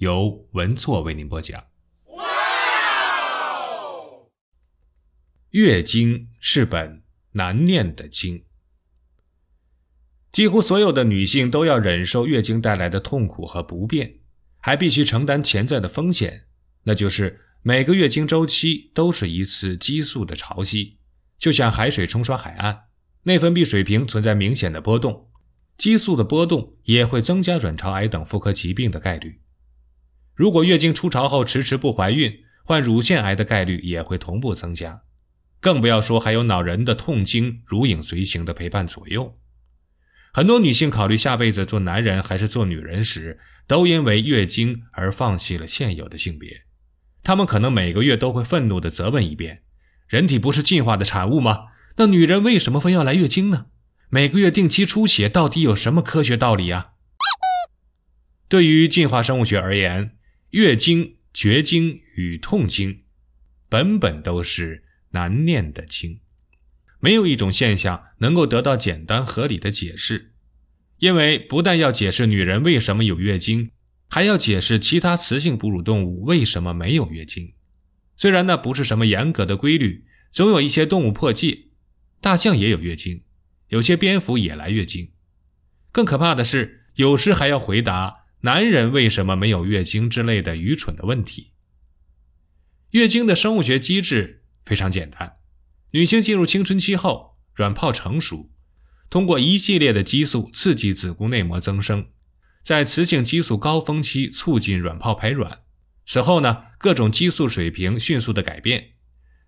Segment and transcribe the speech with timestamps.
[0.00, 1.62] 由文措为您播讲。
[5.50, 8.44] 月经是本难念的经，
[10.32, 14.20] 几乎所有的女性都要忍受月经带来的痛苦和不便，
[14.58, 16.46] 还必须承担潜在的风险，
[16.84, 20.96] 那就是每个月经周期都是一次激素的潮汐，
[21.36, 22.84] 就像海水冲刷海岸，
[23.24, 25.28] 内分泌水平存在明显的波动，
[25.76, 29.42] 激素的波动也会增加卵巢癌等妇科疾病的概率。
[30.40, 35.02] 如果月经初潮后迟迟不怀孕，患乳腺癌的概率也会同步增加，
[35.60, 39.36] 更不要说还有恼人的痛经如影随形的陪伴左右。
[40.32, 46.62] 很多女性考虑下辈子做男人还是做女人时，都因为月经而放弃了现有的性别。
[47.22, 49.60] 她们可能每个月都会愤怒地责问一遍：
[50.08, 51.66] 人体不是进化的产物吗？
[51.98, 53.66] 那女人为什么非要来月经呢？
[54.08, 56.92] 每个月定期出血到底有什么科学道理啊？
[58.48, 60.16] 对于进化生物学而言，
[60.50, 63.02] 月经、绝经与痛经，
[63.68, 66.18] 本本都是难念的经，
[66.98, 70.32] 没有一种现象能够得到简单合理的解释，
[70.98, 73.70] 因为不但要解释女人为什么有月经，
[74.08, 77.54] 还要解释其他雌性哺乳动物为什么没有月经。
[78.16, 81.68] 虽然那不是什么严格的规律，总有一些动物破戒，
[82.20, 83.22] 大象也有月经，
[83.68, 85.12] 有些蝙蝠也来月经。
[85.92, 88.19] 更可怕的是，有时还要回答。
[88.42, 91.52] 男人为什么没有月经之类的愚蠢的问题？
[92.92, 95.36] 月经的生物学机制非常简单：
[95.90, 98.50] 女性进入青春期后，卵泡成熟，
[99.10, 102.06] 通过一系列的激素刺激子宫内膜增生，
[102.62, 105.60] 在雌性激素高峰期促进卵泡排卵。
[106.06, 108.92] 此后呢，各种激素水平迅速的改变。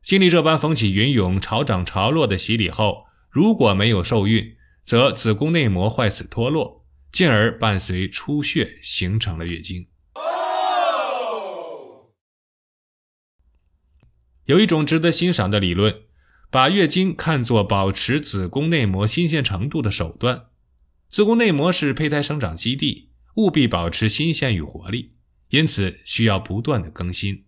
[0.03, 6.82] 经历这般风起云涌、潮涨潮落的洗礼后，如果没有受孕，则子宫内膜坏死脱落。
[7.13, 9.87] 进而伴随出血，形成了月经。
[14.47, 16.05] 有一种值得欣赏的理论，
[16.51, 20.47] 把月经看作保持子宫内膜新鲜程度的手段。
[21.07, 25.15] 子宫内膜是胚胎生长基地，务必保持新鲜与活力，
[25.51, 27.45] 因此需要不断的更新。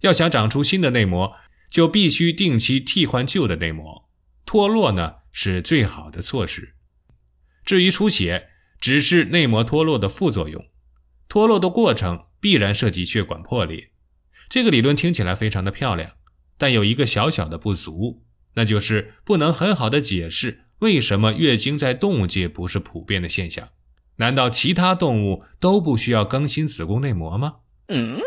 [0.00, 1.34] 要想长出新的内膜，
[1.68, 4.08] 就必须定期替换旧的内膜。
[4.46, 6.76] 脱落呢，是最好的措施。
[7.64, 8.48] 至于出血，
[8.80, 10.64] 只是内膜脱落的副作用，
[11.28, 13.90] 脱落的过程必然涉及血管破裂。
[14.48, 16.12] 这个理论听起来非常的漂亮，
[16.56, 18.22] 但有一个小小的不足，
[18.54, 23.68] 那就是不能很好的解释为什么月经在动物界不是普遍的现象。
[24.16, 27.56] 难道其他动物都不需要更新子宫内膜吗？
[27.88, 28.18] 嗯，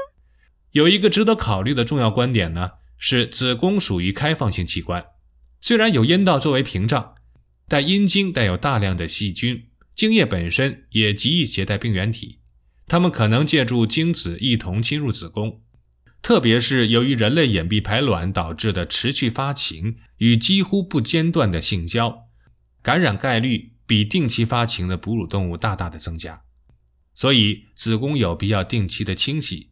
[0.72, 5.06] 有一个值得考虑的重要观点呢，是子宫属于开放性器官，
[5.60, 7.16] 虽然有阴道作为屏障，
[7.68, 9.68] 但阴茎带有大量的细菌。
[10.02, 12.40] 精液本身也极易携带病原体，
[12.88, 15.62] 它们可能借助精子一同侵入子宫，
[16.24, 22.30] 特别是由于人类隐蔽排卵导致的持续发情与几乎不间断的性交，
[22.82, 26.42] 感染概率比定期发情的哺乳动物大大的增加。
[27.14, 29.70] 所以子宫有必要定期的清洗。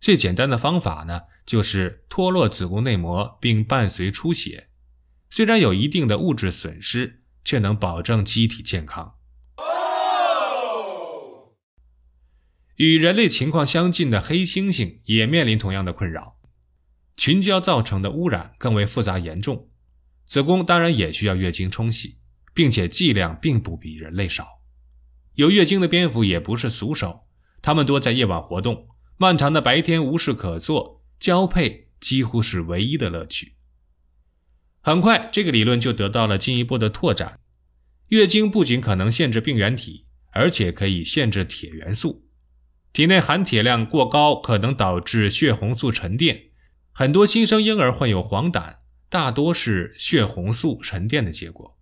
[0.00, 4.70] 最简单的方法呢，就是脱落子宫内膜并伴随出血，
[5.28, 9.15] 虽然有一定的物质损失，却能保证机体健康。
[12.76, 16.36] 与人类情况相近的黑猩猩也面临同样的困扰，
[17.16, 19.70] 群交造成的污染更为复杂严重。
[20.26, 22.16] 子宫当然也需要月经冲洗，
[22.52, 24.60] 并且剂量并不比人类少。
[25.34, 27.26] 有月经的蝙蝠也不是俗手，
[27.62, 28.86] 它们多在夜晚活动，
[29.16, 33.54] 漫长的白天无事可做，交配几乎是唯一的乐趣。
[34.82, 37.40] 很快，这个理论就得到了进一步的拓展。
[38.08, 42.25] 月经不仅可能限制病原体，而且可以限制铁元素。
[42.96, 46.44] 体内含铁量过高可能导致血红素沉淀，
[46.92, 48.76] 很多新生婴儿患有黄疸，
[49.10, 51.78] 大多是血红素沉淀的结果。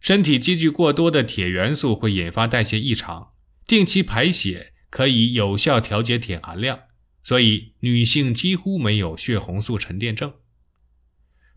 [0.00, 3.34] 身体积聚过多的铁元素会引发代谢异常，
[3.68, 6.80] 定期排血可以有效调节铁含量，
[7.22, 10.34] 所以女性几乎没有血红素沉淀症。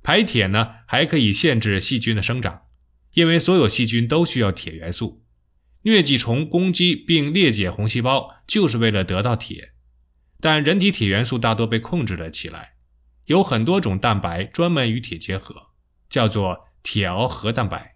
[0.03, 2.65] 排铁呢，还可以限制细菌的生长，
[3.15, 5.25] 因为所有细菌都需要铁元素。
[5.83, 9.73] 疟疾虫攻击并裂解红细胞，就是为了得到铁。
[10.41, 12.75] 但人体铁元素大多被控制了起来，
[13.25, 15.67] 有很多种蛋白专门与铁结合，
[16.09, 17.95] 叫做铁螯合蛋白。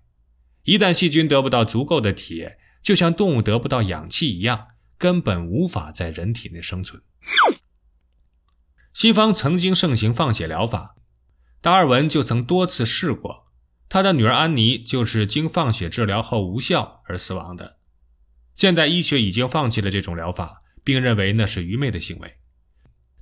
[0.64, 7.02] 一旦细菌得不到足够的铁，就像动物得不到氧气一样，根本无法在人体内生存。
[8.94, 10.96] 西方曾经盛行放血疗法，
[11.60, 13.48] 达尔文就曾多次试过，
[13.94, 17.78] 他的女儿安妮就是经放血治疗后无效而死亡的。
[18.56, 20.58] 现代医学已经放弃了这种疗法。
[20.86, 22.36] 并认为那是愚昧的行为，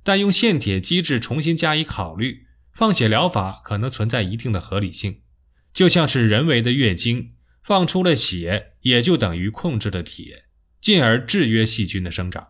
[0.02, 5.20] 但用献铁机制重新加以考虑，放血疗法可能存在一定的合理性。
[5.72, 10.46] 就像是人为的月经，放出了血，也就等于控制了铁，
[10.80, 12.48] 进而制约细菌的生长。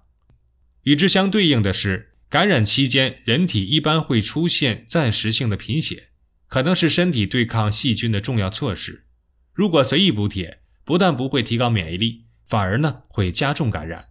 [0.85, 6.12] 与之相对应的是，感染期间人体一般会出现暂时性的贫血，
[6.53, 9.07] 可能是身体对抗细菌的重要措施。
[9.55, 14.09] 如果随意补铁，不但不会提高免疫力，反而呢会加重感染。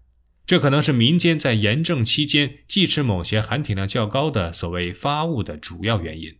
[0.47, 6.35] 这可能是民间在炎症期间忌吃某些含铁量较高的所谓发物的主要原因。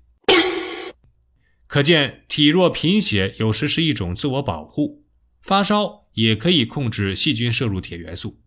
[1.67, 5.05] 可见，体弱贫血有时是一种自我保护，
[5.39, 8.41] 发烧也可以控制细菌摄入铁元素。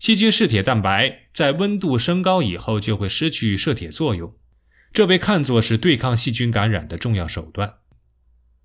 [0.00, 4.34] 细菌嗜铁蛋白在温度升高以后就会失去摄铁作用，
[4.92, 7.78] 这被看作是对抗细菌感染的重要手段。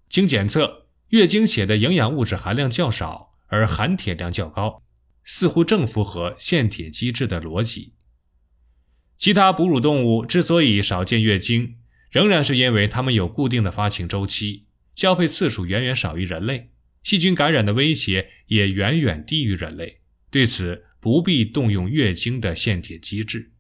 [0.10, 4.84] 经检测，月经血的营养物质含量较少，而含铁量较高。
[5.26, 7.94] 似乎正符合献铁机制的逻辑。
[9.16, 11.78] 其他哺乳动物之所以少见月经，
[12.12, 16.72] 仍然是因为它们有固定的发情周期，交配次数远远少于人类，
[17.04, 20.02] 细菌感染的威胁也远远低于人类。
[20.30, 23.53] 对此，不必动用月经的献铁机制。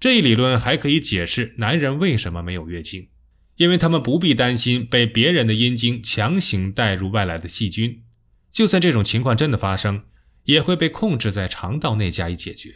[0.00, 3.08] 这一理论还可以解释男人为什么没有月经，
[3.56, 8.02] 因为他们不必担心被别人的阴茎强行带入外来的细菌。
[8.52, 10.04] 就算这种情况真的发生，
[10.44, 12.74] 也会被控制在肠道内加以解决，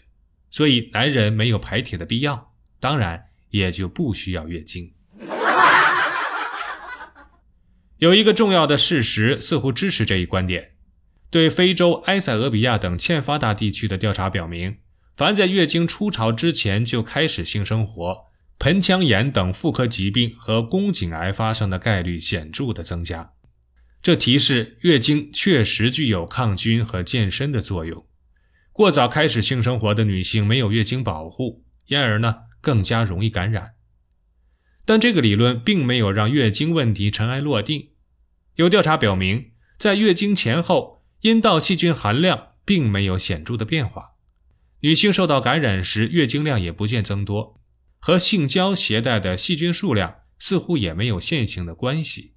[0.51, 4.93] 所以男人没有排铁的必要，当然也就不需要月经。
[7.99, 10.73] 有一个重要的事实似乎支持这一观点：
[11.31, 14.79] 对非洲埃塞俄比亚等欠发达地区的调查表明，
[15.19, 18.27] 凡在月经初潮之前就开始性生活，
[18.61, 23.33] 盆腔炎等妇科疾病和宫颈癌发生的概率显著的增加。
[24.01, 28.07] 这提示月经确实具有抗菌和健身的作用。
[28.73, 33.73] 过早开始性生活的女性没有月经保护，因而呢更加容易感染。
[34.85, 37.89] 但这个理论并没有让月经问题尘埃落定。
[38.55, 44.13] 有调查表明，在月经前后，阴道细菌含量并没有显著的变化。
[44.81, 47.61] 女性受到感染时，月经量也不见增多，
[47.99, 52.35] 和性交携带的细菌数量似乎也没有线性的关系。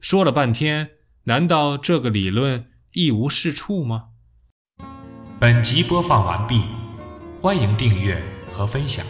[0.00, 0.90] 说了半天。
[1.24, 4.04] 难道这个理论一无是处吗？
[5.38, 6.62] 本集播放完毕，
[7.42, 8.18] 欢迎订阅
[8.50, 9.04] 和分享。